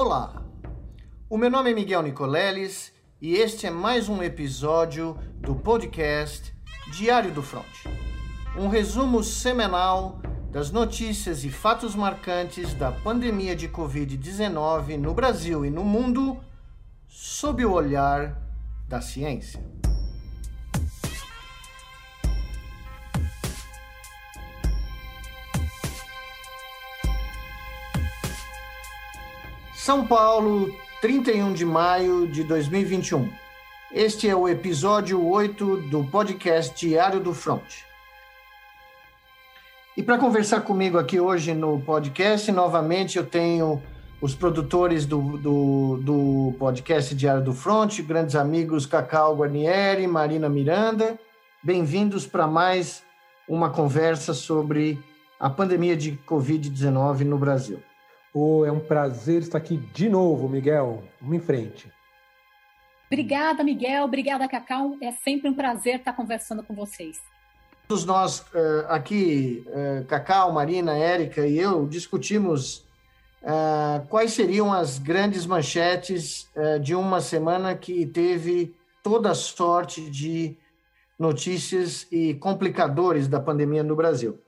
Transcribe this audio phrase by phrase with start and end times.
[0.00, 0.44] Olá,
[1.28, 6.54] o meu nome é Miguel Nicoleles e este é mais um episódio do podcast
[6.92, 7.66] Diário do Front.
[8.56, 10.22] Um resumo semanal
[10.52, 16.38] das notícias e fatos marcantes da pandemia de Covid-19 no Brasil e no mundo
[17.08, 18.40] sob o olhar
[18.86, 19.60] da ciência.
[29.88, 33.26] São Paulo, 31 de maio de 2021.
[33.90, 37.84] Este é o episódio 8 do podcast Diário do Front.
[39.96, 43.82] E para conversar comigo aqui hoje no podcast, novamente eu tenho
[44.20, 51.18] os produtores do, do, do podcast Diário do Front, grandes amigos Cacau Guarnieri, Marina Miranda.
[51.62, 53.02] Bem-vindos para mais
[53.48, 55.02] uma conversa sobre
[55.40, 57.87] a pandemia de Covid-19 no Brasil.
[58.40, 61.02] Oh, é um prazer estar aqui de novo, Miguel.
[61.20, 61.92] Vamos em frente.
[63.08, 64.04] Obrigada, Miguel.
[64.04, 64.96] Obrigada, Cacau.
[65.02, 67.20] É sempre um prazer estar conversando com vocês.
[67.88, 72.86] Todos nós uh, aqui, uh, Cacau, Marina, Érica e eu, discutimos
[73.42, 76.48] uh, quais seriam as grandes manchetes
[76.80, 80.56] de uma semana que teve toda sorte de
[81.18, 84.38] notícias e complicadores da pandemia no Brasil.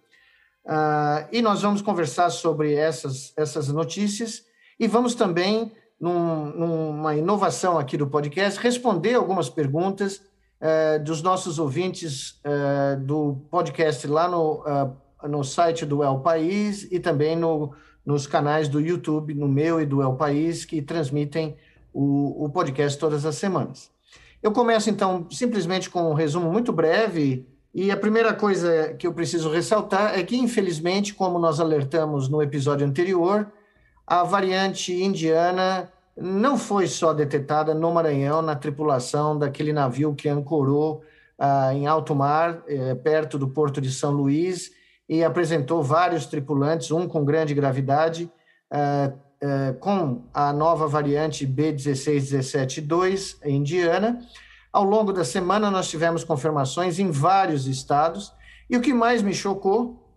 [0.64, 4.44] Uh, e nós vamos conversar sobre essas, essas notícias
[4.78, 10.22] e vamos também, num, numa inovação aqui do podcast, responder algumas perguntas
[10.61, 14.64] uh, dos nossos ouvintes uh, do podcast lá no,
[15.28, 19.86] no site do El País e também no, nos canais do YouTube, no meu e
[19.86, 21.56] do El País, que transmitem
[21.92, 23.91] o, o podcast todas as semanas.
[24.42, 29.14] Eu começo, então, simplesmente com um resumo muito breve e a primeira coisa que eu
[29.14, 33.50] preciso ressaltar é que, infelizmente, como nós alertamos no episódio anterior,
[34.04, 41.02] a variante indiana não foi só detectada no Maranhão, na tripulação daquele navio que ancorou
[41.38, 44.72] ah, em alto mar, eh, perto do porto de São Luís,
[45.08, 48.31] e apresentou vários tripulantes, um com grande gravidade,
[48.70, 54.20] ah, ah, com a nova variante B16172 indiana
[54.72, 58.32] ao longo da semana, nós tivemos confirmações em vários estados,
[58.69, 60.14] e o que mais me chocou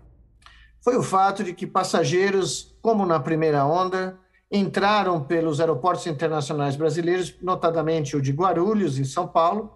[0.82, 4.20] foi o fato de que passageiros, como na primeira onda,
[4.52, 9.74] entraram pelos aeroportos internacionais brasileiros, notadamente o de Guarulhos, em São Paulo,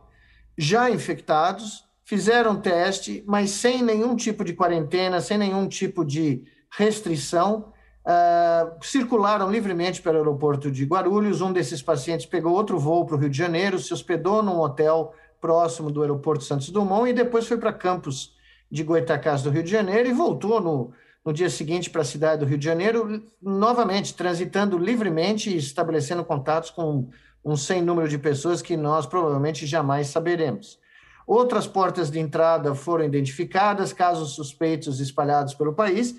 [0.55, 7.73] já infectados, fizeram teste, mas sem nenhum tipo de quarentena, sem nenhum tipo de restrição,
[8.07, 11.41] uh, circularam livremente pelo aeroporto de Guarulhos.
[11.41, 15.13] Um desses pacientes pegou outro voo para o Rio de Janeiro, se hospedou num hotel
[15.41, 18.35] próximo do aeroporto Santos Dumont e depois foi para campus
[18.72, 20.91] de Goitacás do Rio de Janeiro e voltou no,
[21.23, 26.24] no dia seguinte para a cidade do Rio de Janeiro, novamente transitando livremente e estabelecendo
[26.24, 27.09] contatos com
[27.45, 30.79] um sem número de pessoas que nós provavelmente jamais saberemos.
[31.25, 36.16] Outras portas de entrada foram identificadas, casos suspeitos espalhados pelo país,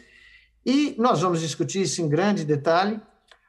[0.69, 3.01] e nós vamos discutir isso em grande detalhe.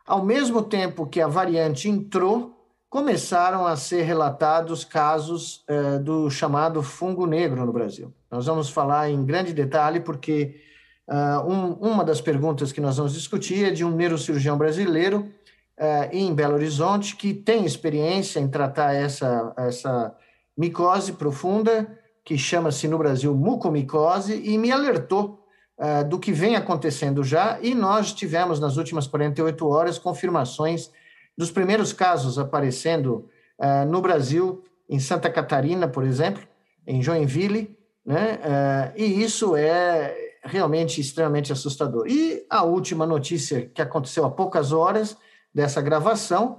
[0.07, 2.55] Ao mesmo tempo que a variante entrou,
[2.89, 8.13] começaram a ser relatados casos eh, do chamado fungo negro no Brasil.
[8.31, 10.61] Nós vamos falar em grande detalhe, porque
[11.09, 15.29] uh, um, uma das perguntas que nós vamos discutir é de um neurocirurgião brasileiro
[15.77, 20.15] uh, em Belo Horizonte que tem experiência em tratar essa, essa
[20.57, 25.38] micose profunda, que chama-se no Brasil mucomicose, e me alertou
[25.79, 30.91] uh, do que vem acontecendo já, e nós tivemos nas últimas 48 horas confirmações
[31.37, 36.43] dos primeiros casos aparecendo uh, no Brasil, em Santa Catarina, por exemplo,
[36.85, 38.39] em Joinville, né?
[38.39, 42.07] Uh, e isso é realmente extremamente assustador.
[42.07, 45.15] E a última notícia que aconteceu há poucas horas
[45.53, 46.57] dessa gravação,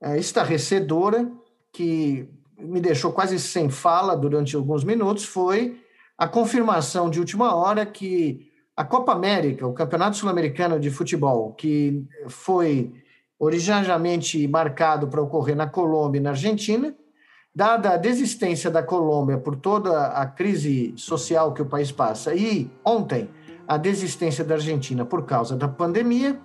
[0.00, 1.30] uh, estarrecedora,
[1.72, 2.28] que
[2.58, 5.80] me deixou quase sem fala durante alguns minutos, foi
[6.16, 12.04] a confirmação de última hora que a Copa América, o Campeonato Sul-Americano de Futebol, que
[12.28, 12.92] foi
[13.38, 16.94] originalmente marcado para ocorrer na Colômbia e na Argentina,
[17.54, 22.70] dada a desistência da Colômbia por toda a crise social que o país passa e
[22.84, 23.28] ontem
[23.68, 26.40] a desistência da Argentina por causa da pandemia,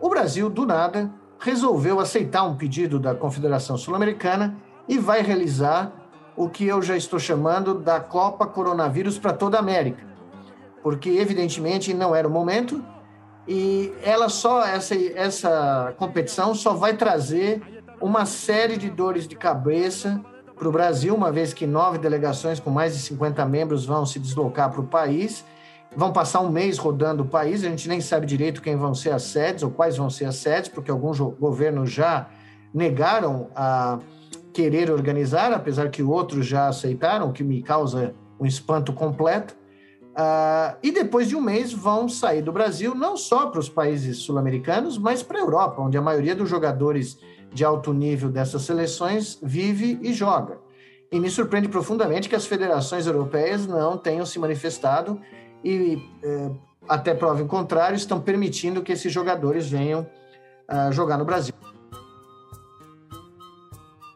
[0.00, 4.56] o Brasil, do nada, resolveu aceitar um pedido da Confederação Sul-Americana
[4.88, 5.92] e vai realizar
[6.36, 10.15] o que eu já estou chamando da Copa Coronavírus para toda a América
[10.86, 12.80] porque evidentemente não era o momento.
[13.48, 17.60] E ela só essa essa competição só vai trazer
[18.00, 20.24] uma série de dores de cabeça
[20.56, 24.20] para o Brasil, uma vez que nove delegações com mais de 50 membros vão se
[24.20, 25.44] deslocar para o país.
[25.96, 29.10] Vão passar um mês rodando o país, a gente nem sabe direito quem vão ser
[29.10, 32.28] as sedes ou quais vão ser as sedes, porque alguns governos já
[32.72, 33.98] negaram a
[34.52, 39.65] querer organizar, apesar que outros já aceitaram, o que me causa um espanto completo.
[40.16, 44.16] Uh, e depois de um mês vão sair do Brasil, não só para os países
[44.18, 47.18] sul-americanos, mas para a Europa, onde a maioria dos jogadores
[47.52, 50.58] de alto nível dessas seleções vive e joga.
[51.12, 55.20] E me surpreende profundamente que as federações europeias não tenham se manifestado
[55.62, 56.50] e, eh,
[56.88, 60.06] até prova em contrário, estão permitindo que esses jogadores venham
[60.70, 61.54] uh, jogar no Brasil.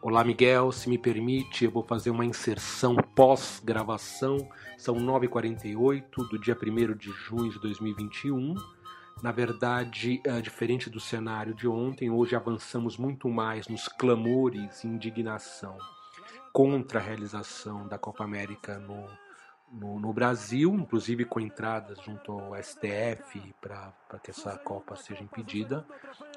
[0.03, 0.71] Olá, Miguel.
[0.71, 4.49] Se me permite, eu vou fazer uma inserção pós-gravação.
[4.75, 8.55] São 9h48 do dia 1 de junho de 2021.
[9.21, 14.87] Na verdade, é diferente do cenário de ontem, hoje avançamos muito mais nos clamores e
[14.87, 15.77] indignação
[16.51, 19.05] contra a realização da Copa América no
[19.71, 25.85] no, no, Brasil, inclusive com entradas junto ao STF para que essa Copa seja impedida,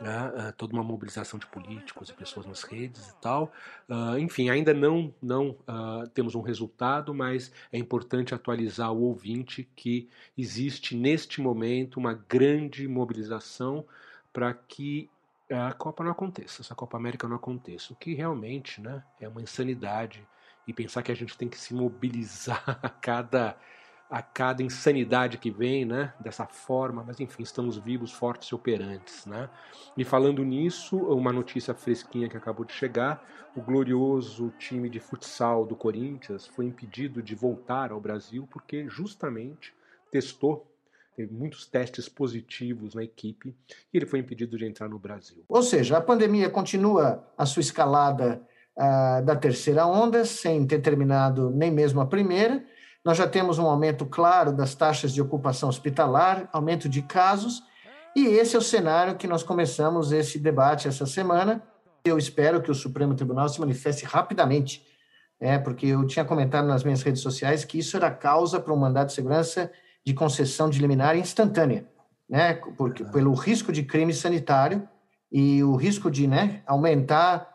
[0.01, 0.29] né?
[0.29, 3.53] uh, toda uma mobilização de políticos e pessoas nas redes e tal.
[3.89, 9.69] Uh, enfim, ainda não, não uh, temos um resultado, mas é importante atualizar o ouvinte
[9.75, 10.09] que
[10.39, 13.85] existe neste momento uma grande mobilização
[14.33, 15.11] para que
[15.51, 19.43] a Copa não aconteça, essa Copa América não aconteça, o que realmente né, é uma
[19.43, 20.27] insanidade
[20.67, 23.57] e pensar que a gente tem que se mobilizar a cada
[24.11, 29.27] a cada insanidade que vem, né, dessa forma, mas enfim, estamos vivos, fortes e operantes,
[29.27, 29.51] né?
[29.97, 33.27] E falando nisso, uma notícia fresquinha que acabou de chegar,
[33.57, 39.75] o glorioso time de futsal do Corinthians foi impedido de voltar ao Brasil porque justamente
[40.11, 40.71] testou
[41.17, 43.55] teve muitos testes positivos na equipe
[43.93, 45.45] e ele foi impedido de entrar no Brasil.
[45.49, 48.43] Ou seja, a pandemia continua a sua escalada
[48.77, 52.65] da terceira onda, sem ter terminado nem mesmo a primeira.
[53.05, 57.63] Nós já temos um aumento claro das taxas de ocupação hospitalar, aumento de casos,
[58.17, 61.63] e esse é o cenário que nós começamos esse debate essa semana.
[62.05, 64.83] Eu espero que o Supremo Tribunal se manifeste rapidamente,
[65.41, 68.77] é, porque eu tinha comentado nas minhas redes sociais que isso era causa para um
[68.77, 69.71] mandato de segurança
[70.05, 71.87] de concessão de liminar instantânea,
[72.29, 74.89] né, porque, pelo risco de crime sanitário
[75.33, 77.54] e o risco de né, aumentar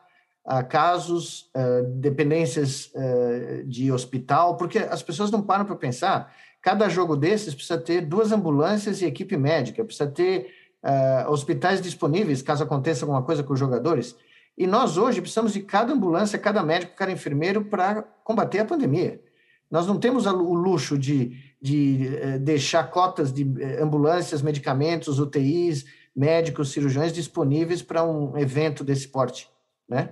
[0.68, 6.34] casos, uh, dependências uh, de hospital, porque as pessoas não param para pensar.
[6.60, 10.52] Cada jogo desses precisa ter duas ambulâncias e equipe médica, precisa ter
[10.84, 14.16] uh, hospitais disponíveis caso aconteça alguma coisa com os jogadores.
[14.58, 19.22] E nós hoje precisamos de cada ambulância, cada médico, cada enfermeiro para combater a pandemia.
[19.70, 23.48] Nós não temos o luxo de, de deixar cotas de
[23.80, 25.86] ambulâncias, medicamentos, UTIs,
[26.16, 29.48] médicos, cirurgiões disponíveis para um evento desse porte,
[29.88, 30.10] né?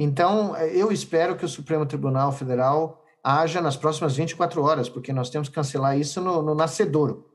[0.00, 5.28] Então, eu espero que o Supremo Tribunal Federal haja nas próximas 24 horas, porque nós
[5.28, 7.28] temos que cancelar isso no, no nascedouro.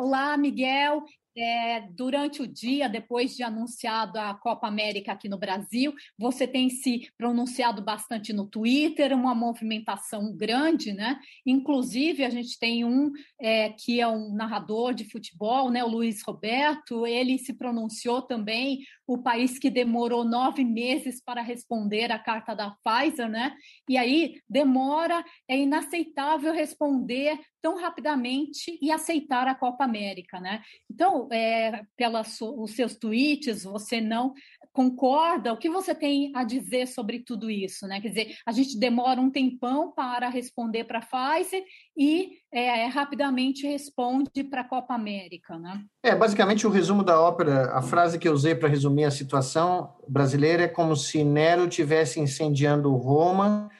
[0.00, 1.04] Olá, Miguel.
[1.40, 6.68] É, durante o dia, depois de anunciado a Copa América aqui no Brasil, você tem
[6.68, 11.16] se pronunciado bastante no Twitter, uma movimentação grande, né?
[11.46, 15.84] Inclusive, a gente tem um é, que é um narrador de futebol, né?
[15.84, 22.10] O Luiz Roberto, ele se pronunciou também, o país que demorou nove meses para responder
[22.10, 23.54] a carta da Pfizer, né?
[23.88, 30.62] E aí demora, é inaceitável responder tão rapidamente e aceitar a Copa América, né?
[30.90, 34.34] Então, é, pelos os seus tweets, você não
[34.72, 35.52] concorda?
[35.52, 38.00] O que você tem a dizer sobre tudo isso, né?
[38.00, 41.64] Quer dizer, a gente demora um tempão para responder para a Pfizer
[41.96, 45.84] e é, rapidamente responde para a Copa América, né?
[46.02, 49.96] É, basicamente o resumo da ópera, a frase que eu usei para resumir a situação
[50.08, 53.70] brasileira é como se Nero tivesse incendiando Roma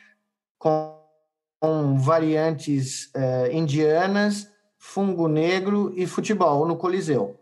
[0.59, 0.99] com
[1.61, 7.38] com variantes uh, indianas, fungo negro e futebol no Coliseu.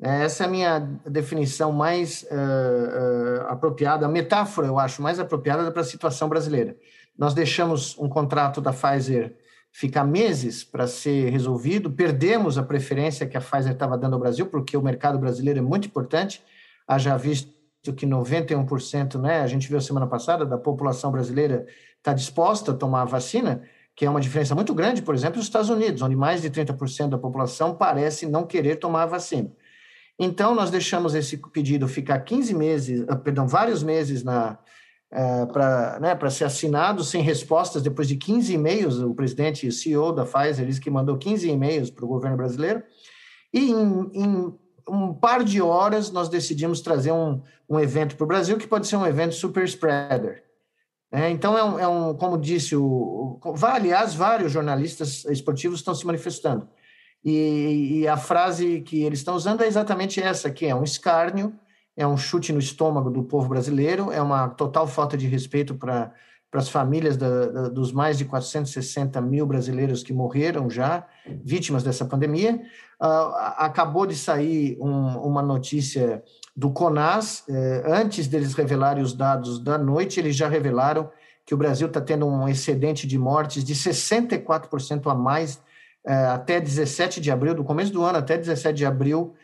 [0.00, 5.70] Essa é a minha definição mais uh, uh, apropriada, a metáfora, eu acho, mais apropriada
[5.72, 6.76] para a situação brasileira.
[7.16, 9.34] Nós deixamos um contrato da Pfizer
[9.72, 14.46] ficar meses para ser resolvido, perdemos a preferência que a Pfizer estava dando ao Brasil,
[14.46, 16.42] porque o mercado brasileiro é muito importante,
[16.86, 17.54] haja visto
[17.96, 23.02] que 91%, né, a gente viu semana passada, da população brasileira está disposta a tomar
[23.02, 23.62] a vacina,
[23.94, 27.08] que é uma diferença muito grande, por exemplo, nos Estados Unidos, onde mais de 30%
[27.08, 29.50] da população parece não querer tomar a vacina.
[30.18, 34.58] Então, nós deixamos esse pedido ficar 15 meses, ah, perdão, vários meses na,
[35.12, 40.24] uh, para né, ser assinado sem respostas, depois de 15 e-mails, o presidente CEO da
[40.24, 42.82] Pfizer disse que mandou 15 e-mails para o governo brasileiro,
[43.52, 44.54] e em, em
[44.88, 48.86] um par de horas nós decidimos trazer um, um evento para o Brasil que pode
[48.86, 50.44] ser um evento super spreader.
[51.10, 53.56] É, então, é um, é um, como disse o, o.
[53.64, 56.68] Aliás, vários jornalistas esportivos estão se manifestando.
[57.24, 61.52] E, e, a frase que eles estão usando é exatamente essa, que é um escárnio,
[61.96, 66.12] é um chute no estômago do povo brasileiro, é uma total falta de respeito para
[66.52, 71.06] as famílias da, da, dos mais de 460 mil brasileiros que morreram já,
[71.44, 72.62] vítimas dessa pandemia.
[73.02, 76.22] Uh, acabou de sair um, uma notícia
[76.56, 81.10] do CONAS, eh, antes deles revelarem os dados da noite, eles já revelaram
[81.44, 85.60] que o Brasil está tendo um excedente de mortes de 64% a mais
[86.06, 89.34] até 17 de abril, do começo do ano até 17 de abril,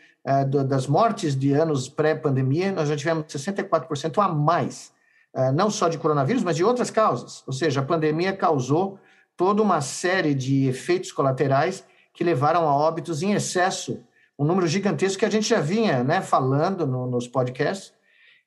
[0.49, 4.93] do, das mortes de anos pré-pandemia, nós já tivemos 64% a mais,
[5.33, 7.43] eh, não só de coronavírus, mas de outras causas.
[7.45, 8.97] Ou seja, a pandemia causou
[9.35, 14.01] toda uma série de efeitos colaterais que levaram a óbitos em excesso
[14.37, 17.93] um número gigantesco que a gente já vinha né, falando no, nos podcasts.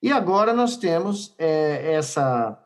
[0.03, 2.59] E agora nós temos é, essa,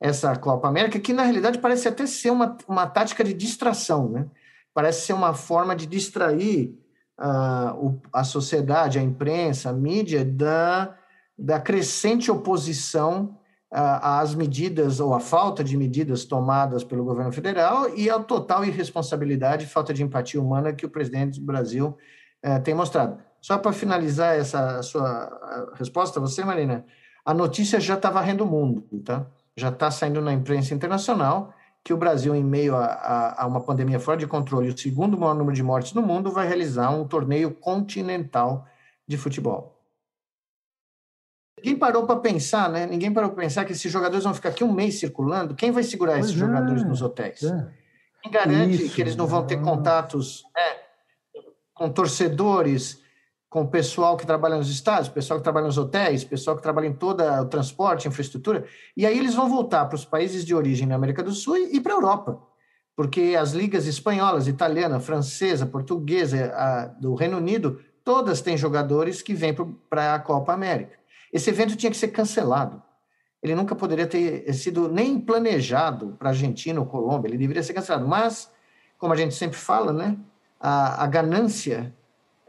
[0.00, 4.26] essa Copa América, que na realidade parece até ser uma, uma tática de distração, né?
[4.74, 6.78] Parece ser uma forma de distrair
[7.20, 10.96] uh, o, a sociedade, a imprensa, a mídia, da,
[11.38, 13.38] da crescente oposição
[13.72, 18.64] uh, às medidas ou à falta de medidas tomadas pelo governo federal e à total
[18.64, 21.96] irresponsabilidade e falta de empatia humana que o presidente do Brasil
[22.42, 23.18] é, tem mostrado.
[23.40, 26.84] Só para finalizar essa sua resposta, você, Marina,
[27.24, 29.26] a notícia já está varrendo o mundo, tá?
[29.56, 31.52] Já está saindo na imprensa internacional
[31.84, 35.18] que o Brasil, em meio a, a, a, uma pandemia fora de controle, o segundo
[35.18, 38.66] maior número de mortes no mundo, vai realizar um torneio continental
[39.06, 39.76] de futebol.
[41.58, 42.86] Ninguém parou para pensar, né?
[42.86, 45.54] Ninguém parou para pensar que esses jogadores vão ficar aqui um mês circulando.
[45.54, 47.42] Quem vai segurar pois esses é, jogadores nos hotéis?
[47.42, 47.68] É.
[48.22, 50.44] Quem garante Isso, que eles não vão ter contatos?
[50.56, 50.80] É,
[51.74, 53.00] com torcedores,
[53.52, 56.86] com o pessoal que trabalha nos estádios, pessoal que trabalha nos hotéis, pessoal que trabalha
[56.86, 58.64] em todo o transporte, infraestrutura,
[58.96, 61.78] e aí eles vão voltar para os países de origem na América do Sul e
[61.78, 62.42] para a Europa,
[62.96, 69.34] porque as ligas espanholas, italiana, francesa, portuguesa, a, do Reino Unido, todas têm jogadores que
[69.34, 69.54] vêm
[69.90, 70.98] para a Copa América.
[71.30, 72.82] Esse evento tinha que ser cancelado.
[73.42, 78.08] Ele nunca poderia ter sido nem planejado para Argentina ou Colômbia, ele deveria ser cancelado.
[78.08, 78.50] Mas,
[78.96, 80.16] como a gente sempre fala, né,
[80.58, 81.94] a, a ganância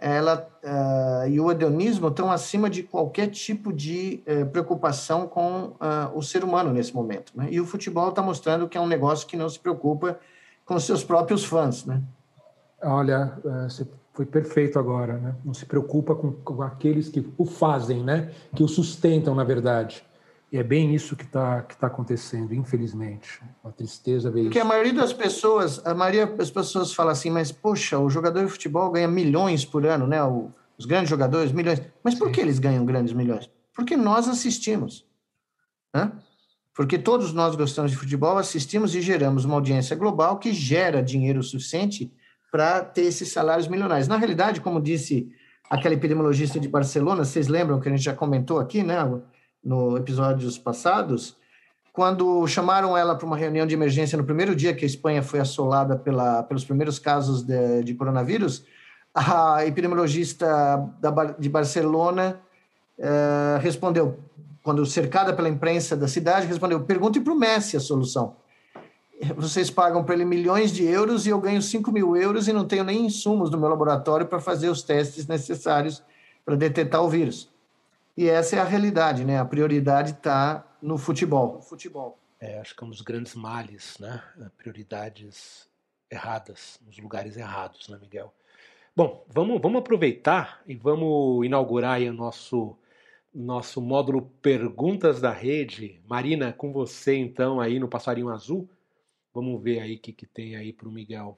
[0.03, 6.11] ela uh, e o hedonismo estão acima de qualquer tipo de uh, preocupação com uh,
[6.13, 7.31] o ser humano nesse momento.
[7.33, 7.47] Né?
[7.49, 10.19] E o futebol está mostrando que é um negócio que não se preocupa
[10.65, 11.85] com seus próprios fãs.
[11.85, 12.01] Né?
[12.81, 15.13] Olha, eh, você foi perfeito agora.
[15.13, 15.35] Né?
[15.43, 18.31] Não se preocupa com, com aqueles que o fazem, né?
[18.53, 20.03] que o sustentam, na verdade.
[20.53, 23.41] E é bem isso que está que tá acontecendo, infelizmente.
[23.63, 24.47] Uma tristeza ver Porque isso.
[24.49, 28.45] Porque a maioria das pessoas, a maioria das pessoas fala assim, mas poxa, o jogador
[28.45, 30.23] de futebol ganha milhões por ano, né?
[30.23, 31.81] O, os grandes jogadores, milhões.
[32.03, 32.33] Mas por Sim.
[32.33, 33.49] que eles ganham grandes milhões?
[33.73, 35.07] Porque nós assistimos.
[35.91, 36.11] Né?
[36.75, 41.41] Porque todos nós gostamos de futebol, assistimos e geramos uma audiência global que gera dinheiro
[41.41, 42.13] suficiente
[42.51, 44.07] para ter esses salários milionários.
[44.07, 45.31] Na realidade, como disse
[45.67, 48.99] aquela epidemiologista de Barcelona, vocês lembram que a gente já comentou aqui, né?
[49.63, 51.37] No episódios passados,
[51.93, 55.39] quando chamaram ela para uma reunião de emergência no primeiro dia que a Espanha foi
[55.39, 58.65] assolada pela, pelos primeiros casos de, de coronavírus,
[59.13, 60.47] a epidemiologista
[60.99, 62.41] da, de Barcelona
[62.97, 64.17] eh, respondeu,
[64.63, 68.37] quando cercada pela imprensa da cidade, respondeu: pergunte para o Messi a solução.
[69.37, 72.65] Vocês pagam para ele milhões de euros e eu ganho 5 mil euros e não
[72.65, 76.03] tenho nem insumos no meu laboratório para fazer os testes necessários
[76.43, 77.52] para detectar o vírus.
[78.15, 79.39] E essa é a realidade, né?
[79.39, 81.61] A prioridade está no futebol.
[81.61, 82.19] futebol.
[82.39, 84.21] É, acho que é um dos grandes males, né?
[84.57, 85.67] Prioridades
[86.11, 88.33] erradas, nos lugares errados, né, Miguel?
[88.95, 92.77] Bom, vamos, vamos aproveitar e vamos inaugurar aí o nosso,
[93.33, 95.99] nosso módulo Perguntas da Rede.
[96.07, 98.69] Marina, com você então aí no Passarinho Azul.
[99.33, 101.35] Vamos ver aí o que, que tem aí para o Miguel.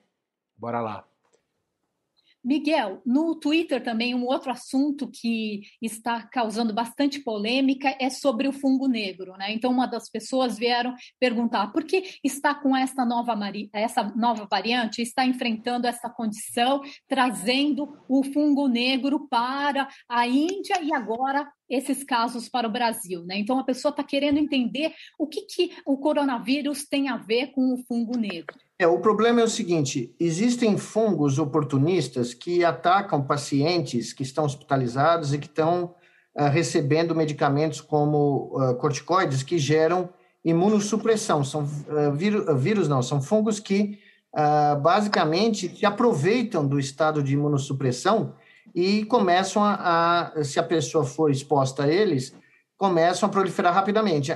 [0.58, 1.08] Bora lá.
[2.46, 8.54] Miguel, no Twitter também um outro assunto que está causando bastante polêmica é sobre o
[8.54, 9.52] fungo negro, né?
[9.52, 13.36] Então uma das pessoas vieram perguntar por que está com essa nova
[13.74, 20.94] essa nova variante, está enfrentando essa condição, trazendo o fungo negro para a Índia e
[20.94, 23.40] agora esses casos para o Brasil, né?
[23.40, 27.74] Então a pessoa está querendo entender o que, que o coronavírus tem a ver com
[27.74, 28.65] o fungo negro.
[28.78, 35.34] É, o problema é o seguinte: existem fungos oportunistas que atacam pacientes que estão hospitalizados
[35.34, 35.96] e que estão
[36.36, 40.10] uh, recebendo medicamentos como uh, corticoides que geram
[40.44, 41.44] imunossupressão.
[41.44, 44.00] São uh, vírus, vírus, não, são fungos que
[44.82, 48.34] basicamente se aproveitam do estado de imunossupressão
[48.76, 52.36] e começam a, a, se a pessoa for exposta a eles,
[52.78, 54.34] começam a proliferar rapidamente.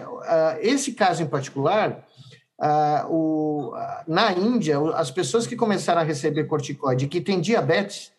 [0.61, 2.07] Esse caso em particular,
[3.09, 3.73] o,
[4.07, 8.11] na Índia, as pessoas que começaram a receber corticoide que têm diabetes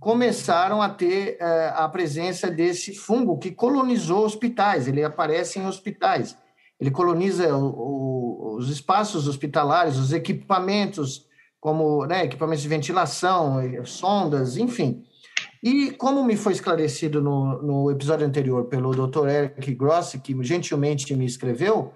[0.00, 1.38] começaram a ter
[1.74, 6.36] a presença desse fungo que colonizou hospitais, ele aparece em hospitais,
[6.78, 11.26] ele coloniza os espaços hospitalares, os equipamentos,
[11.58, 15.02] como né, equipamentos de ventilação, sondas, enfim.
[15.62, 19.28] E como me foi esclarecido no, no episódio anterior pelo Dr.
[19.28, 21.92] Eric Grossi, que gentilmente me escreveu,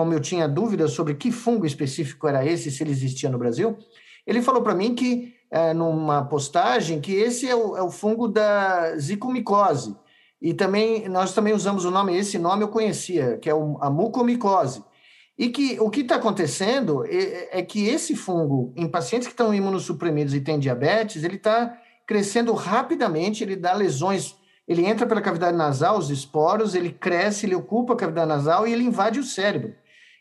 [0.00, 3.76] como eu tinha dúvidas sobre que fungo específico era esse, se ele existia no Brasil,
[4.26, 8.26] ele falou para mim que, é, numa postagem, que esse é o, é o fungo
[8.26, 9.94] da zicomicose.
[10.40, 14.82] E também, nós também usamos o nome, esse nome eu conhecia, que é a mucomicose.
[15.38, 19.52] E que o que está acontecendo é, é, que esse fungo, em pacientes que estão
[19.52, 21.76] imunossuprimidos e têm diabetes, ele está
[22.06, 24.34] crescendo rapidamente, ele dá lesões,
[24.66, 28.72] ele entra pela cavidade nasal, os esporos, ele cresce, ele ocupa a cavidade nasal e
[28.72, 29.74] ele invade o cérebro.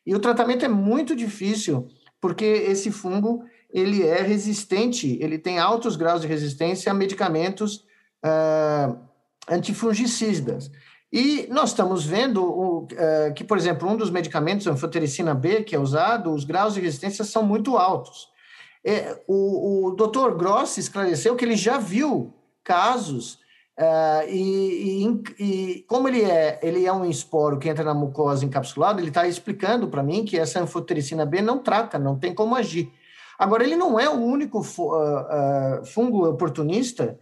[0.10, 1.88] E o tratamento é muito difícil,
[2.20, 7.86] porque esse fungo, ele é resistente, ele tem altos graus de resistência a medicamentos
[8.26, 8.98] uh,
[9.48, 10.72] antifungicidas.
[11.14, 15.62] E nós estamos vendo o, uh, que, por exemplo, um dos medicamentos, a anfotericina B,
[15.62, 18.30] que é usado, os graus de resistência são muito altos.
[18.84, 23.38] É, o, o doutor Gross esclareceu que ele já viu casos
[23.80, 28.46] uh, e, e, e, como ele é, ele é um esporo que entra na mucosa
[28.46, 32.56] encapsulada, ele está explicando para mim que essa anfotericina B não trata, não tem como
[32.56, 32.92] agir.
[33.38, 37.18] Agora, ele não é o único uh, uh, fungo oportunista,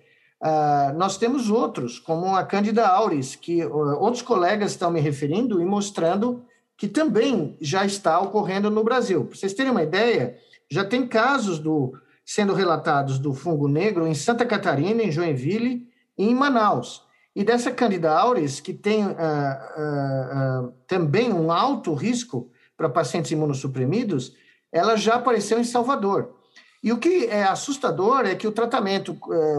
[0.96, 6.44] nós temos outros, como a Candida auris, que outros colegas estão me referindo e mostrando
[6.78, 9.26] que também já está ocorrendo no Brasil.
[9.26, 10.38] Para vocês terem uma ideia,
[10.70, 15.87] já tem casos do, sendo relatados do fungo negro em Santa Catarina, em Joinville
[16.18, 17.08] em Manaus.
[17.38, 23.30] E dessa Candida auris, que tem uh, uh, uh, também um alto risco para pacientes
[23.30, 24.36] imunossuprimidos,
[24.72, 26.34] ela já apareceu em Salvador.
[26.82, 29.16] E o que é assustador é que o tratamento,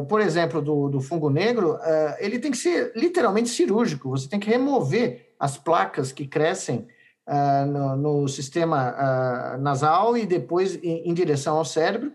[0.09, 1.77] por exemplo, do, do fungo negro,
[2.21, 4.11] ele tem que ser literalmente cirúrgico.
[4.11, 6.87] Você tem que remover as placas que crescem
[7.67, 12.13] no, no, sistema nasal e depois em, em, direção ao cérebro,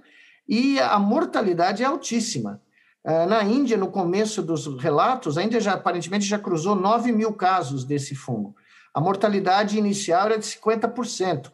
[0.48, 2.62] e a mortalidade é altíssima.
[3.06, 7.34] Uh, na Índia, no começo dos relatos, a Índia já aparentemente já cruzou 9 mil
[7.34, 8.56] casos desse fungo.
[8.94, 11.42] A mortalidade inicial era de 50%.
[11.44, 11.52] Para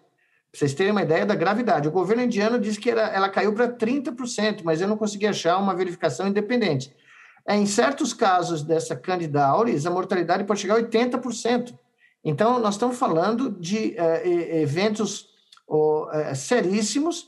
[0.53, 1.87] vocês terem uma ideia da gravidade.
[1.87, 5.57] O governo indiano disse que era, ela caiu para 30%, mas eu não consegui achar
[5.57, 6.93] uma verificação independente.
[7.47, 11.73] É, em certos casos dessa Candida auris, a mortalidade pode chegar a 80%.
[12.23, 15.29] Então, nós estamos falando de uh, eventos
[16.35, 17.27] seríssimos.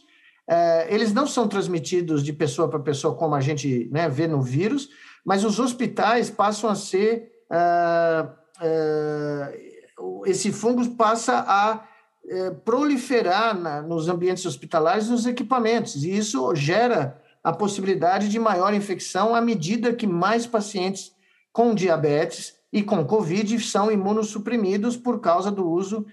[0.50, 4.42] Uh, eles não são transmitidos de pessoa para pessoa, como a gente né, vê no
[4.42, 4.90] vírus,
[5.24, 7.32] mas os hospitais passam a ser.
[10.26, 11.88] esse fungo passa a
[12.66, 19.36] proliferar na, nos ambientes hospitalares nos equipamentos, e isso gera a possibilidade de maior infecção
[19.36, 21.12] à medida que mais pacientes
[21.52, 26.06] com diabetes e com Covid são imunossuprimidos por causa do uso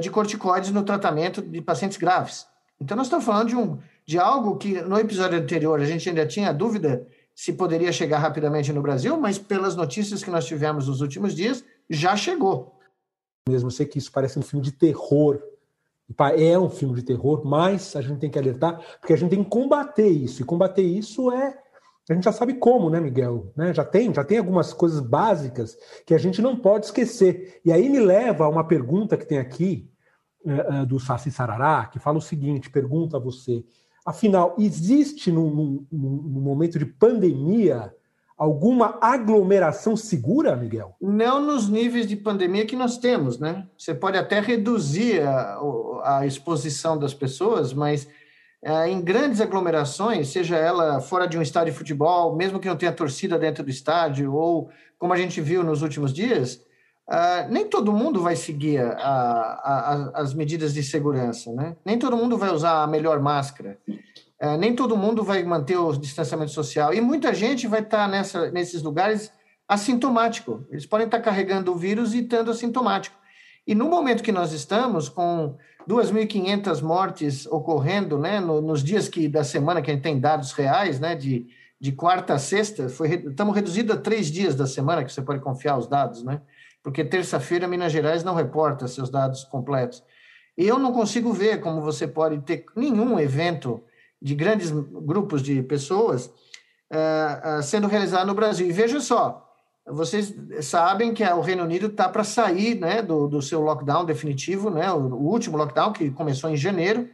[0.00, 2.46] de corticoides no tratamento de pacientes graves.
[2.80, 6.26] Então, nós estamos falando de, um, de algo que no episódio anterior a gente ainda
[6.26, 11.00] tinha dúvida se poderia chegar rapidamente no Brasil, mas pelas notícias que nós tivemos nos
[11.00, 12.78] últimos dias, já chegou.
[13.48, 15.38] Mesmo, eu sei que isso parece um filme de terror,
[16.38, 19.44] é um filme de terror, mas a gente tem que alertar, porque a gente tem
[19.44, 21.58] que combater isso, e combater isso é
[22.08, 23.52] a gente já sabe como, né, Miguel?
[23.56, 23.74] Né?
[23.74, 27.60] Já tem, já tem algumas coisas básicas que a gente não pode esquecer.
[27.64, 29.90] E aí me leva a uma pergunta que tem aqui
[30.86, 33.64] do Saci Sarará, que fala o seguinte: pergunta a você.
[34.04, 37.92] Afinal, existe no, no, no momento de pandemia
[38.36, 40.94] alguma aglomeração segura, Miguel?
[41.00, 43.66] Não nos níveis de pandemia que nós temos, né?
[43.76, 45.58] Você pode até reduzir a,
[46.04, 48.06] a exposição das pessoas, mas
[48.62, 52.76] é, em grandes aglomerações, seja ela fora de um estádio de futebol, mesmo que não
[52.76, 56.62] tenha torcida dentro do estádio, ou como a gente viu nos últimos dias,
[57.08, 61.76] uh, nem todo mundo vai seguir a, a, as medidas de segurança, né?
[61.84, 65.92] Nem todo mundo vai usar a melhor máscara, uh, nem todo mundo vai manter o
[65.92, 69.32] distanciamento social, e muita gente vai estar nessa, nesses lugares
[69.68, 70.64] assintomático.
[70.70, 73.16] Eles podem estar carregando o vírus e estando assintomático.
[73.66, 75.56] E no momento que nós estamos com
[75.88, 80.52] 2.500 mortes ocorrendo, né, no, nos dias que da semana que a gente tem dados
[80.52, 81.46] reais, né, de,
[81.80, 85.76] de quarta a sexta, estamos reduzidos a três dias da semana que você pode confiar
[85.76, 86.40] os dados, né,
[86.86, 90.04] porque terça-feira Minas Gerais não reporta seus dados completos.
[90.56, 93.82] E eu não consigo ver como você pode ter nenhum evento
[94.22, 98.68] de grandes grupos de pessoas uh, uh, sendo realizado no Brasil.
[98.68, 99.52] E veja só,
[99.84, 104.70] vocês sabem que o Reino Unido está para sair né, do, do seu lockdown definitivo,
[104.70, 107.10] né, o, o último lockdown, que começou em janeiro,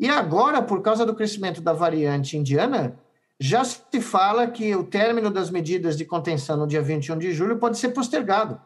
[0.00, 2.98] e agora, por causa do crescimento da variante indiana,
[3.38, 7.58] já se fala que o término das medidas de contenção no dia 21 de julho
[7.58, 8.58] pode ser postergado,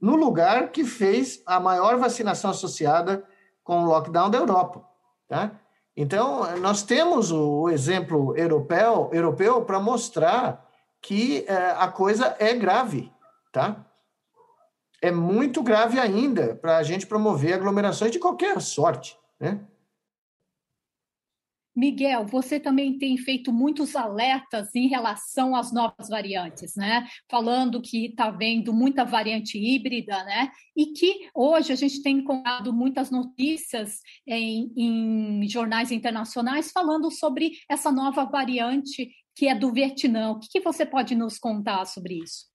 [0.00, 3.24] no lugar que fez a maior vacinação associada
[3.64, 4.84] com o lockdown da Europa.
[5.28, 5.52] Tá?
[5.96, 10.64] Então, nós temos o exemplo europeu, europeu para mostrar
[11.00, 13.12] que é, a coisa é grave.
[13.52, 13.84] Tá?
[15.00, 19.18] É muito grave ainda para a gente promover aglomerações de qualquer sorte.
[19.40, 19.60] Né?
[21.76, 27.06] Miguel, você também tem feito muitos alertas em relação às novas variantes, né?
[27.30, 30.50] Falando que está vendo muita variante híbrida, né?
[30.74, 37.52] E que hoje a gente tem encontrado muitas notícias em, em jornais internacionais falando sobre
[37.68, 40.30] essa nova variante que é do Vietnã.
[40.30, 42.46] O que, que você pode nos contar sobre isso?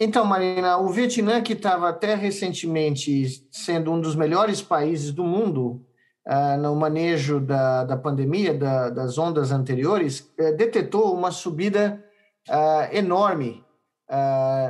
[0.00, 5.86] Então, Marina, o Vietnã, que estava até recentemente sendo um dos melhores países do mundo
[6.26, 12.02] uh, no manejo da, da pandemia, da, das ondas anteriores, uh, detetou uma subida
[12.48, 13.64] uh, enorme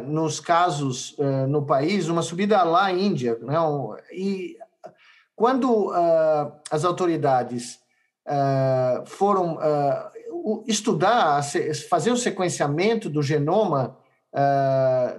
[0.06, 1.16] nos casos
[1.48, 3.36] no país, uma subida lá Índia.
[3.40, 3.56] Né?
[4.12, 4.56] E
[5.34, 5.90] quando
[6.70, 7.80] as autoridades
[9.06, 9.58] foram
[10.68, 11.42] estudar,
[11.90, 13.98] fazer o sequenciamento do genoma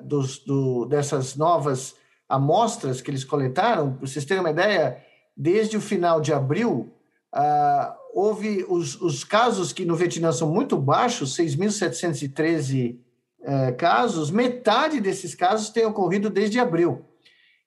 [0.04, 1.94] dos, do, dessas novas
[2.30, 5.04] amostras que eles coletaram, para vocês terem uma ideia,
[5.36, 6.92] desde o final de abril,
[7.34, 12.98] uh, houve os, os, casos que no Vietnã são muito baixos, 6.713
[13.40, 17.06] uh, casos, metade desses casos têm ocorrido desde abril.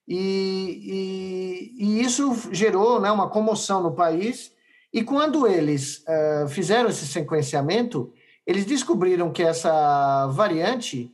[0.09, 4.53] E, e, e isso gerou né, uma comoção no país.
[4.93, 8.13] E quando eles uh, fizeram esse sequenciamento,
[8.47, 11.13] eles descobriram que essa variante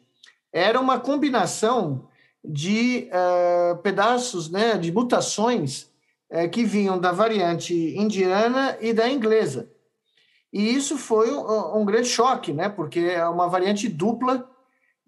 [0.53, 2.07] era uma combinação
[2.45, 5.92] de uh, pedaços, né, de mutações
[6.33, 9.71] é, que vinham da variante indiana e da inglesa.
[10.51, 12.71] E isso foi um, um, grande choque, né?
[12.71, 14.49] porque é uma variante dupla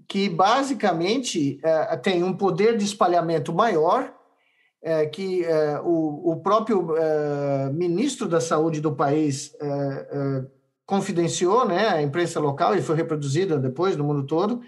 [0.06, 4.12] que basicamente é, tem um poder de espalhamento maior,
[4.82, 10.44] é, que é, o, o, próprio é, ministro da saúde do país é,
[10.84, 14.60] confidenciou, né, a imprensa local, e foi reproduzida depois no mundo todo,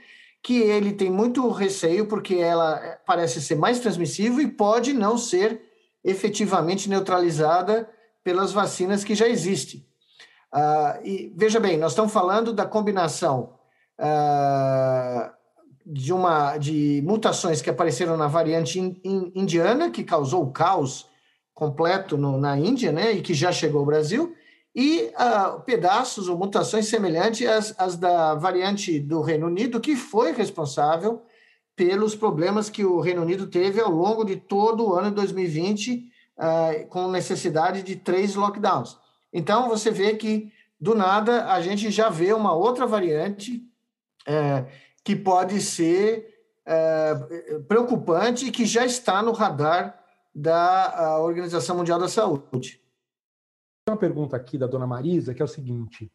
[0.43, 5.66] que ele tem muito receio porque ela parece ser mais transmissível e pode não ser
[6.07, 7.89] efetivamente neutralizada
[8.23, 9.85] pelas vacinas que já existem.
[10.55, 13.55] Uh, e veja bem, nós estamos falando da combinação
[13.99, 15.31] uh,
[15.85, 21.09] de uma de mutações que apareceram na variante in, in, indiana, que causou o caos
[21.53, 24.35] completo no, na Índia, né, e que já chegou ao Brasil,
[24.75, 30.33] e uh, pedaços ou mutações semelhantes às, às da variante do Reino Unido, que foi
[30.33, 31.23] responsável
[31.77, 35.95] pelos problemas que o Reino Unido teve ao longo de todo o ano de 2020,
[35.95, 36.03] uh,
[36.39, 38.99] ah, com necessidade de três lockdowns.
[39.31, 43.63] Então, você vê que, do nada, a gente já vê uma outra variante
[44.27, 44.67] uh,
[45.05, 46.35] que pode ser
[46.67, 50.03] uh, preocupante e que já está no radar
[50.35, 52.81] da Organização Mundial da Saúde.
[53.89, 56.11] Uma pergunta aqui da dona Marisa, que é o seguinte: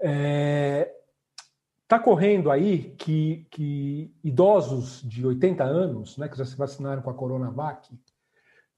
[0.00, 0.92] é,
[1.88, 7.08] Está correndo aí que, que, idosos de 80 anos, né, que já se vacinaram com
[7.08, 7.88] a Coronavac,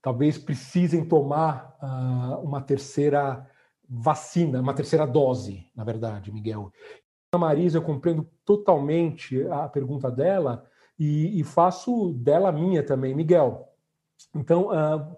[0.01, 3.45] talvez precisem tomar uh, uma terceira
[3.89, 6.71] vacina, uma terceira dose, na verdade, Miguel.
[7.35, 10.65] A Marisa, eu compreendo totalmente a pergunta dela
[10.97, 13.75] e, e faço dela minha também, Miguel.
[14.33, 15.17] Então, uh,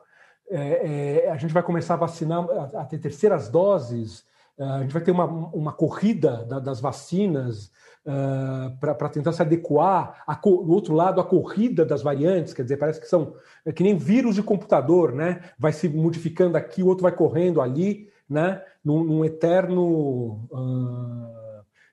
[0.48, 4.24] é, é, a gente vai começar a vacinar, a, a ter terceiras doses,
[4.58, 7.70] a gente vai ter uma, uma corrida da, das vacinas,
[8.06, 10.22] uh, para tentar se adequar.
[10.26, 13.34] A, do outro lado, a corrida das variantes, quer dizer, parece que são
[13.64, 15.42] é que nem vírus de computador, né?
[15.58, 18.62] Vai se modificando aqui, o outro vai correndo ali, né?
[18.84, 20.48] Num, num eterno.
[20.50, 21.41] Uh,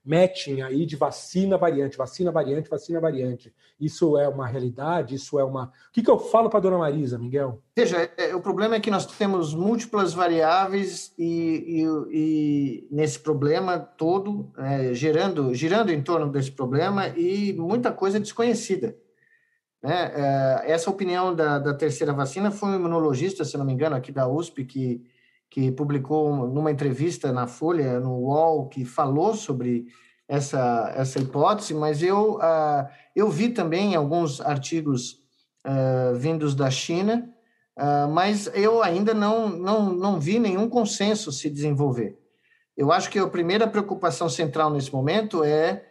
[0.10, 3.54] matching aí de vacina variante, vacina variante, vacina variante.
[3.80, 5.14] Isso é uma realidade?
[5.14, 5.66] Isso é uma.
[5.66, 7.62] O que, que eu falo para dona Marisa, Miguel?
[7.76, 13.78] Veja, é, o problema é que nós temos múltiplas variáveis e, e, e nesse problema
[13.78, 18.98] todo, é, gerando, girando em torno desse problema e muita coisa desconhecida.
[19.82, 20.12] Né?
[20.16, 24.12] É, essa opinião da, da terceira vacina foi um imunologista, se não me engano, aqui
[24.12, 25.04] da USP, que
[25.50, 29.88] que publicou numa entrevista na Folha, no UOL, que falou sobre
[30.28, 35.14] essa, essa hipótese, mas eu, uh, eu vi também alguns artigos
[35.66, 37.28] uh, vindos da China,
[37.76, 42.20] uh, mas eu ainda não, não, não vi nenhum consenso se desenvolver.
[42.78, 45.84] Eu acho que a primeira preocupação central nesse momento é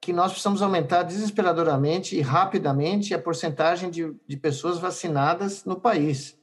[0.00, 6.36] que nós precisamos aumentar desesperadoramente e rapidamente a porcentagem de, de pessoas vacinadas no país.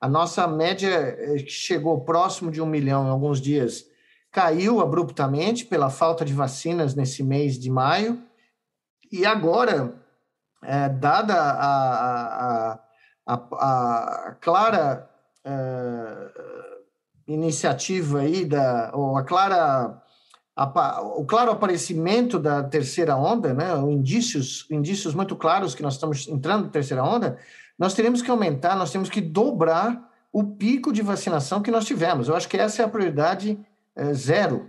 [0.00, 3.84] A nossa média eh, chegou próximo de um milhão em alguns dias,
[4.30, 8.22] caiu abruptamente pela falta de vacinas nesse mês de maio,
[9.10, 9.94] e agora,
[10.62, 12.80] é, dada a, a,
[13.26, 15.08] a, a clara
[15.44, 16.30] é,
[17.26, 20.02] iniciativa aí, da, ou a clara
[21.14, 26.64] o claro aparecimento da terceira onda, né, indícios, indícios muito claros que nós estamos entrando
[26.64, 27.38] na terceira onda,
[27.78, 32.28] nós teremos que aumentar, nós temos que dobrar o pico de vacinação que nós tivemos.
[32.28, 33.58] Eu acho que essa é a prioridade
[33.94, 34.68] é, zero.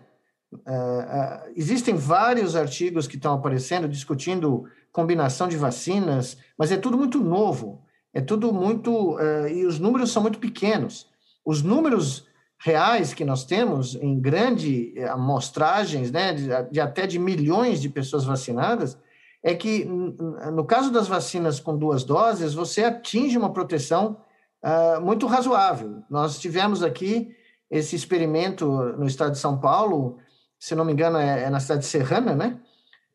[0.66, 7.20] É, existem vários artigos que estão aparecendo discutindo combinação de vacinas, mas é tudo muito
[7.20, 7.82] novo,
[8.14, 9.18] é tudo muito.
[9.52, 11.08] E os números são muito pequenos.
[11.46, 17.80] Os números reais que nós temos em grande amostragens, né, de, de até de milhões
[17.80, 18.98] de pessoas vacinadas,
[19.44, 24.18] é que no caso das vacinas com duas doses, você atinge uma proteção
[24.64, 26.04] uh, muito razoável.
[26.10, 27.36] Nós tivemos aqui
[27.72, 30.18] esse experimento no estado de São Paulo,
[30.60, 32.60] se não me engano, é, é na cidade de Serrana, né?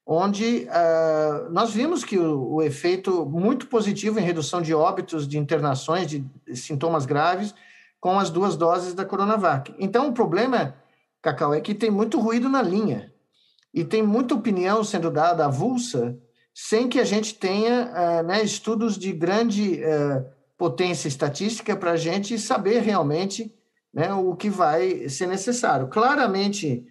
[0.06, 5.38] Onde uh, nós vimos que o, o, efeito muito positivo em redução de óbitos, de
[5.38, 7.54] internações, de, sintomas graves,
[7.98, 9.74] com as duas doses da Coronavac.
[9.78, 10.74] Então, o problema,
[11.22, 13.13] Cacau, é que tem muito ruído na linha
[13.74, 16.16] e tem muita opinião sendo dada avulsa
[16.54, 20.24] sem que a gente tenha uh, né, estudos de grande uh,
[20.56, 23.52] potência estatística para a gente saber realmente
[23.92, 25.88] né, o que vai ser necessário.
[25.88, 26.86] Claramente,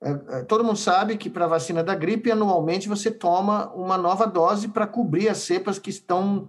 [0.00, 4.24] é, todo mundo sabe que para a vacina da gripe, anualmente você toma uma nova
[4.24, 6.48] dose para cobrir as cepas que estão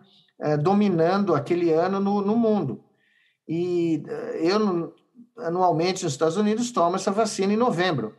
[0.62, 2.84] dominando aquele ano no, no mundo.
[3.47, 4.02] E
[4.36, 4.93] eu,
[5.38, 8.15] anualmente, nos Estados Unidos, tomo essa vacina em novembro.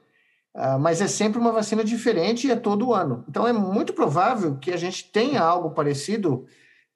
[0.55, 3.25] Uh, mas é sempre uma vacina diferente e é todo ano.
[3.29, 6.47] Então, é muito provável que a gente tenha algo parecido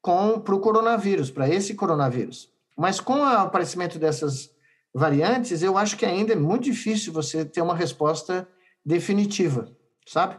[0.03, 2.53] para o coronavírus, para esse coronavírus.
[2.77, 4.51] Mas com o aparecimento dessas
[4.93, 8.47] variantes, eu acho que ainda é muito difícil você ter uma resposta
[8.85, 9.75] definitiva,
[10.07, 10.39] sabe?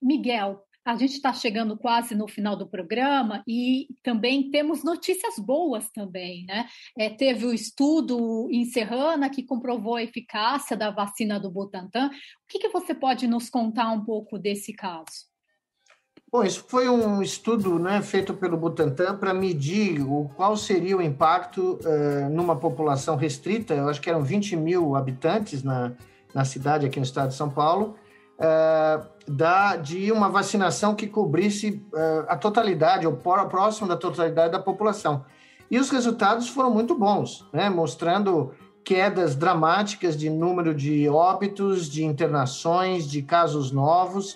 [0.00, 5.90] Miguel, a gente está chegando quase no final do programa e também temos notícias boas
[5.90, 6.66] também, né?
[6.98, 12.08] É, teve o estudo em Serrana que comprovou a eficácia da vacina do Butantan.
[12.08, 12.10] O
[12.48, 15.32] que, que você pode nos contar um pouco desse caso?
[16.30, 21.02] Bom, isso foi um estudo né, feito pelo Butantan para medir o, qual seria o
[21.02, 25.92] impacto uh, numa população restrita, eu acho que eram 20 mil habitantes na,
[26.34, 27.96] na cidade aqui no estado de São Paulo,
[29.28, 35.24] da, de uma vacinação que cobrisse uh, a totalidade, ou próximo da totalidade da população.
[35.70, 38.52] E os resultados foram muito bons, né, mostrando
[38.84, 44.34] quedas dramáticas de número de óbitos, de internações, de casos novos,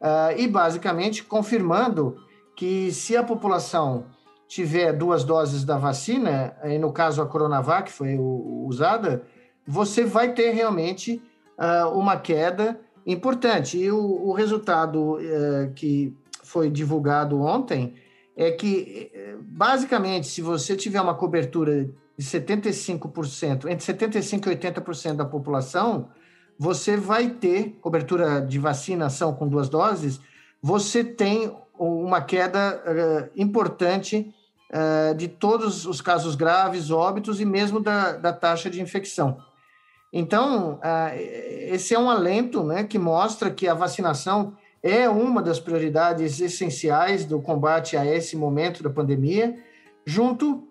[0.00, 2.16] uh, e basicamente confirmando
[2.56, 4.06] que se a população
[4.48, 9.22] tiver duas doses da vacina, e no caso a Coronavac foi usada,
[9.66, 11.22] você vai ter realmente
[11.94, 13.78] uma queda importante.
[13.78, 17.94] E o, o resultado uh, que foi divulgado ontem
[18.36, 25.24] é que, basicamente, se você tiver uma cobertura de 75%, entre 75% e 80% da
[25.24, 26.08] população,
[26.58, 30.20] você vai ter cobertura de vacinação com duas doses,
[30.62, 34.34] você tem uma queda uh, importante
[34.70, 39.38] uh, de todos os casos graves, óbitos e mesmo da, da taxa de infecção.
[40.12, 45.60] Então, uh, esse é um alento né, que mostra que a vacinação é uma das
[45.60, 49.58] prioridades essenciais do combate a esse momento da pandemia,
[50.04, 50.66] junto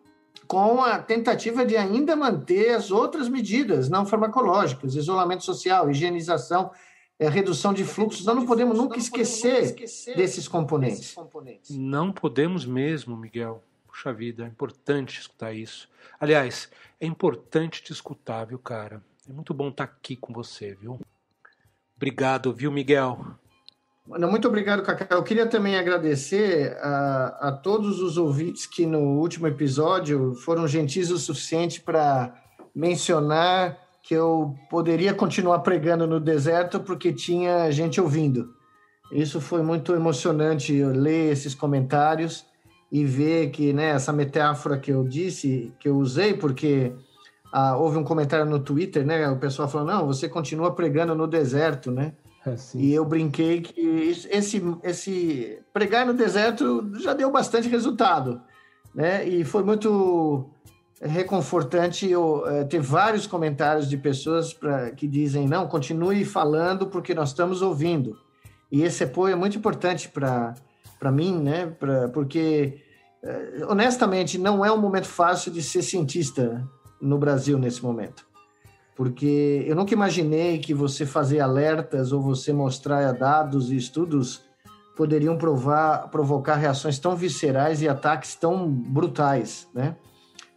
[0.47, 6.71] com a tentativa de ainda manter as outras medidas não farmacológicas, isolamento social, higienização,
[7.19, 8.25] é, redução de fluxos.
[8.25, 9.75] Nós não podemos nunca esquecer
[10.15, 11.13] desses componentes.
[11.69, 13.63] Não podemos mesmo, Miguel.
[13.85, 15.87] Puxa vida, é importante escutar isso.
[16.19, 19.03] Aliás, é importante te escutar, viu, cara?
[19.29, 20.99] É muito bom estar aqui com você, viu?
[21.95, 23.19] Obrigado, viu, Miguel?
[24.07, 25.19] Muito obrigado, Cacau.
[25.19, 31.11] Eu queria também agradecer a, a, todos os ouvintes que no último episódio foram gentis
[31.11, 32.33] o suficiente para
[32.73, 38.51] mencionar que eu poderia continuar pregando no deserto porque tinha gente ouvindo.
[39.11, 42.47] Isso foi muito emocionante ler esses comentários
[42.91, 46.95] e ver que né, essa metáfora que eu disse, que eu usei, porque
[47.51, 49.27] ah, houve um comentário no Twitter, né?
[49.29, 52.13] O pessoal falou: não, você continua pregando no deserto, né?
[52.45, 53.81] É, e eu brinquei que
[54.29, 58.41] esse, esse pregar no deserto já deu bastante resultado,
[58.93, 59.27] né?
[59.27, 60.49] E foi muito
[61.01, 67.15] reconfortante eu, é, ter vários comentários de pessoas pra, que dizem: não, continue falando porque
[67.15, 68.17] nós estamos ouvindo.
[68.71, 71.65] E esse apoio é muito importante para mim, né?
[71.79, 72.77] Pra, porque,
[73.23, 76.63] é, honestamente, não é um momento fácil de ser cientista
[77.01, 78.25] no Brasil nesse momento.
[78.95, 84.43] Porque eu nunca imaginei que você fazer alertas ou você mostrar dados e estudos
[84.95, 89.95] poderiam provar, provocar reações tão viscerais e ataques tão brutais, né?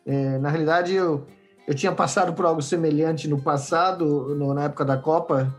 [0.04, 1.24] É, na realidade, eu,
[1.68, 5.54] eu tinha passado por algo semelhante no passado, no, na época da Copa,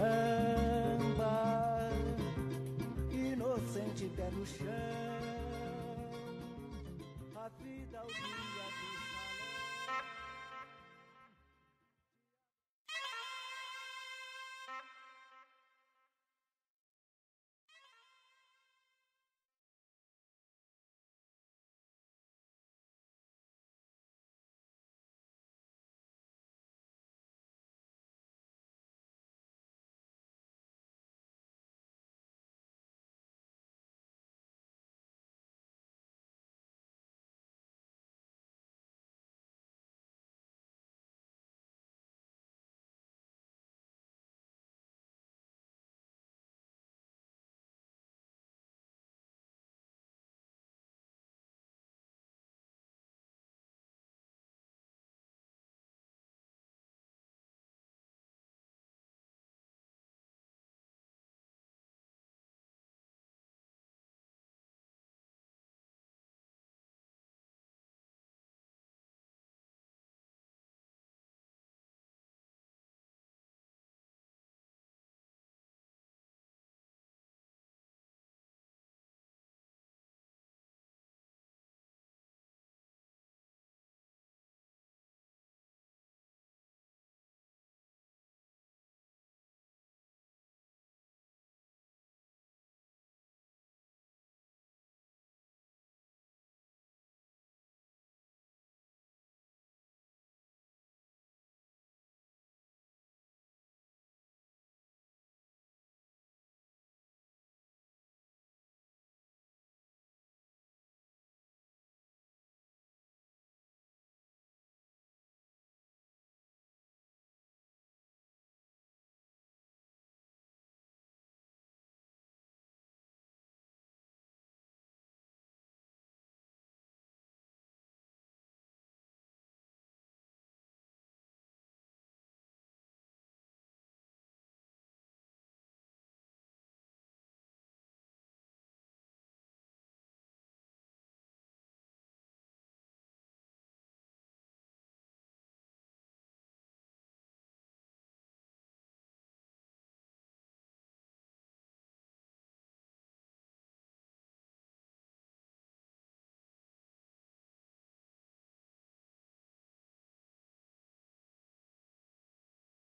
[0.00, 1.90] Samba,
[3.12, 4.64] inocente pé no chão,
[7.36, 8.59] a vida dia.